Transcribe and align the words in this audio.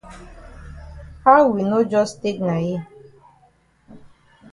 How 1.23 1.41
we 1.53 1.61
no 1.69 1.79
jus 1.91 2.11
take 2.21 2.39
na 2.47 2.55
yi? 2.65 2.75